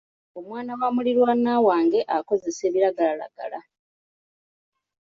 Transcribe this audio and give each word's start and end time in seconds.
Omwana 0.39 0.71
wa 0.79 0.87
muliraanwa 0.95 1.55
wange 1.67 1.99
akozesa 2.17 2.61
ebiragalalagala. 2.69 3.59